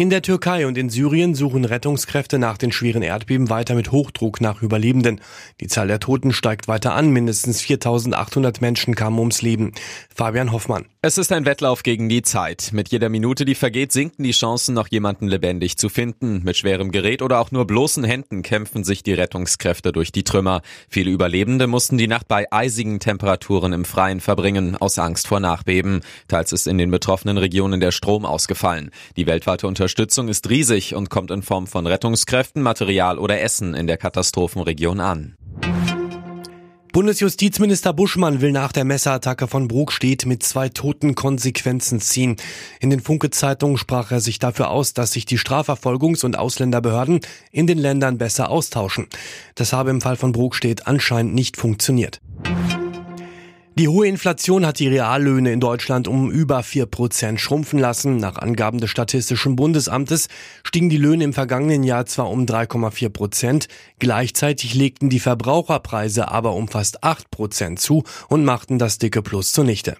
In 0.00 0.08
der 0.08 0.22
Türkei 0.22 0.66
und 0.66 0.78
in 0.78 0.88
Syrien 0.88 1.34
suchen 1.34 1.66
Rettungskräfte 1.66 2.38
nach 2.38 2.56
den 2.56 2.72
schweren 2.72 3.02
Erdbeben 3.02 3.50
weiter 3.50 3.74
mit 3.74 3.92
Hochdruck 3.92 4.40
nach 4.40 4.62
Überlebenden. 4.62 5.20
Die 5.60 5.66
Zahl 5.66 5.88
der 5.88 6.00
Toten 6.00 6.32
steigt 6.32 6.68
weiter 6.68 6.94
an. 6.94 7.10
Mindestens 7.10 7.60
4800 7.60 8.62
Menschen 8.62 8.94
kamen 8.94 9.18
ums 9.18 9.42
Leben. 9.42 9.72
Fabian 10.14 10.52
Hoffmann. 10.52 10.86
Es 11.02 11.16
ist 11.16 11.32
ein 11.32 11.46
Wettlauf 11.46 11.82
gegen 11.82 12.10
die 12.10 12.20
Zeit. 12.20 12.70
Mit 12.72 12.90
jeder 12.90 13.08
Minute, 13.10 13.46
die 13.46 13.54
vergeht, 13.54 13.90
sinken 13.92 14.22
die 14.22 14.32
Chancen, 14.32 14.74
noch 14.74 14.88
jemanden 14.88 15.28
lebendig 15.28 15.76
zu 15.78 15.88
finden. 15.90 16.42
Mit 16.44 16.58
schwerem 16.58 16.92
Gerät 16.92 17.20
oder 17.22 17.38
auch 17.40 17.50
nur 17.50 17.66
bloßen 17.66 18.04
Händen 18.04 18.42
kämpfen 18.42 18.84
sich 18.84 19.02
die 19.02 19.14
Rettungskräfte 19.14 19.92
durch 19.92 20.12
die 20.12 20.24
Trümmer. 20.24 20.60
Viele 20.90 21.10
Überlebende 21.10 21.66
mussten 21.66 21.96
die 21.96 22.06
Nacht 22.06 22.28
bei 22.28 22.50
eisigen 22.50 23.00
Temperaturen 23.00 23.72
im 23.74 23.86
Freien 23.86 24.20
verbringen, 24.20 24.76
aus 24.76 24.98
Angst 24.98 25.26
vor 25.26 25.40
Nachbeben. 25.40 26.00
Teils 26.28 26.52
ist 26.52 26.66
in 26.66 26.76
den 26.76 26.90
betroffenen 26.90 27.36
Regionen 27.38 27.80
der 27.80 27.92
Strom 27.92 28.26
ausgefallen. 28.26 28.90
Die 29.16 29.26
weltweite 29.26 29.66
ist 30.28 30.48
riesig 30.50 30.94
und 30.94 31.10
kommt 31.10 31.30
in 31.30 31.42
Form 31.42 31.66
von 31.66 31.86
Rettungskräften, 31.86 32.62
Material 32.62 33.18
oder 33.18 33.40
Essen 33.40 33.74
in 33.74 33.86
der 33.86 33.96
Katastrophenregion 33.96 35.00
an. 35.00 35.36
Bundesjustizminister 36.92 37.92
Buschmann 37.92 38.40
will 38.40 38.50
nach 38.50 38.72
der 38.72 38.84
Messerattacke 38.84 39.46
von 39.46 39.68
Brokstedt 39.68 40.26
mit 40.26 40.42
zwei 40.42 40.68
Toten 40.68 41.14
Konsequenzen 41.14 42.00
ziehen. 42.00 42.36
In 42.80 42.90
den 42.90 42.98
Funke-Zeitungen 42.98 43.78
sprach 43.78 44.10
er 44.10 44.20
sich 44.20 44.40
dafür 44.40 44.70
aus, 44.70 44.92
dass 44.92 45.12
sich 45.12 45.24
die 45.24 45.38
Strafverfolgungs- 45.38 46.24
und 46.24 46.36
Ausländerbehörden 46.36 47.20
in 47.52 47.68
den 47.68 47.78
Ländern 47.78 48.18
besser 48.18 48.50
austauschen. 48.50 49.06
Das 49.54 49.72
habe 49.72 49.90
im 49.90 50.00
Fall 50.00 50.16
von 50.16 50.32
Brokstedt 50.32 50.88
anscheinend 50.88 51.34
nicht 51.34 51.56
funktioniert. 51.56 52.20
Die 53.80 53.88
hohe 53.88 54.06
Inflation 54.06 54.66
hat 54.66 54.78
die 54.78 54.88
Reallöhne 54.88 55.52
in 55.52 55.58
Deutschland 55.58 56.06
um 56.06 56.30
über 56.30 56.62
vier 56.62 56.84
Prozent 56.84 57.40
schrumpfen 57.40 57.78
lassen. 57.78 58.18
Nach 58.18 58.36
Angaben 58.36 58.78
des 58.78 58.90
Statistischen 58.90 59.56
Bundesamtes 59.56 60.28
stiegen 60.64 60.90
die 60.90 60.98
Löhne 60.98 61.24
im 61.24 61.32
vergangenen 61.32 61.82
Jahr 61.82 62.04
zwar 62.04 62.28
um 62.28 62.44
3,4 62.44 63.08
Prozent, 63.08 63.68
gleichzeitig 63.98 64.74
legten 64.74 65.08
die 65.08 65.18
Verbraucherpreise 65.18 66.28
aber 66.28 66.52
um 66.56 66.68
fast 66.68 67.02
acht 67.04 67.30
Prozent 67.30 67.80
zu 67.80 68.04
und 68.28 68.44
machten 68.44 68.78
das 68.78 68.98
dicke 68.98 69.22
Plus 69.22 69.52
zunichte. 69.52 69.96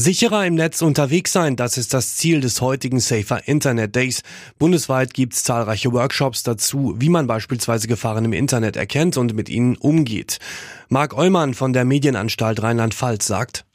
Sicherer 0.00 0.46
im 0.46 0.54
Netz 0.54 0.80
unterwegs 0.80 1.32
sein, 1.32 1.56
das 1.56 1.76
ist 1.76 1.92
das 1.92 2.16
Ziel 2.16 2.40
des 2.40 2.60
heutigen 2.60 3.00
Safer 3.00 3.46
Internet 3.46 3.94
Days. 3.94 4.22
Bundesweit 4.58 5.12
gibt 5.12 5.34
es 5.34 5.44
zahlreiche 5.44 5.92
Workshops 5.92 6.42
dazu, 6.42 6.94
wie 6.98 7.10
man 7.10 7.26
beispielsweise 7.26 7.86
Gefahren 7.86 8.24
im 8.24 8.32
Internet 8.32 8.76
erkennt 8.76 9.18
und 9.18 9.34
mit 9.34 9.50
ihnen 9.50 9.76
umgeht. 9.76 10.38
Marc 10.88 11.16
Eulmann 11.16 11.54
von 11.54 11.72
der 11.72 11.84
Medienanstalt 11.84 12.62
Rheinland-Pfalz 12.62 13.26
sagt, 13.26 13.66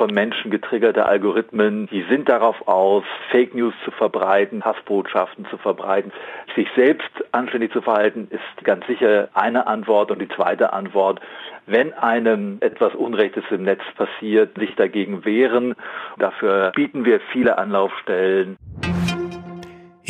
von 0.00 0.14
Menschen 0.14 0.50
getriggerte 0.50 1.04
Algorithmen, 1.04 1.86
die 1.88 2.02
sind 2.08 2.26
darauf 2.26 2.66
aus, 2.66 3.04
Fake 3.30 3.54
News 3.54 3.74
zu 3.84 3.90
verbreiten, 3.90 4.64
Hassbotschaften 4.64 5.44
zu 5.50 5.58
verbreiten. 5.58 6.10
Sich 6.56 6.68
selbst 6.74 7.10
anständig 7.32 7.70
zu 7.70 7.82
verhalten, 7.82 8.26
ist 8.30 8.64
ganz 8.64 8.86
sicher 8.86 9.28
eine 9.34 9.66
Antwort. 9.66 10.10
Und 10.10 10.22
die 10.22 10.28
zweite 10.28 10.72
Antwort, 10.72 11.20
wenn 11.66 11.92
einem 11.92 12.56
etwas 12.60 12.94
Unrechtes 12.94 13.44
im 13.50 13.64
Netz 13.64 13.82
passiert, 13.94 14.58
sich 14.58 14.74
dagegen 14.74 15.26
wehren. 15.26 15.74
Dafür 16.18 16.72
bieten 16.74 17.04
wir 17.04 17.20
viele 17.30 17.58
Anlaufstellen. 17.58 18.56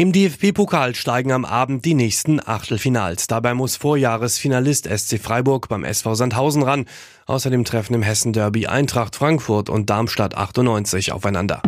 Im 0.00 0.12
DFB-Pokal 0.12 0.94
steigen 0.94 1.30
am 1.30 1.44
Abend 1.44 1.84
die 1.84 1.92
nächsten 1.92 2.40
Achtelfinals. 2.40 3.26
Dabei 3.26 3.52
muss 3.52 3.76
Vorjahresfinalist 3.76 4.88
SC 4.88 5.20
Freiburg 5.20 5.68
beim 5.68 5.84
SV 5.84 6.14
Sandhausen 6.14 6.62
ran. 6.62 6.86
Außerdem 7.26 7.66
treffen 7.66 7.92
im 7.92 8.00
Hessen-Derby 8.00 8.66
Eintracht 8.66 9.14
Frankfurt 9.14 9.68
und 9.68 9.90
Darmstadt 9.90 10.38
98 10.38 11.12
aufeinander. 11.12 11.60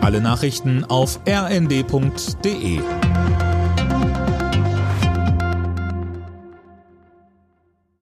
Alle 0.00 0.20
Nachrichten 0.20 0.84
auf 0.84 1.20
rnd.de 1.28 2.80